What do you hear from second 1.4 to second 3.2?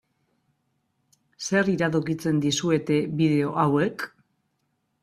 Zer iradokitzen dizuete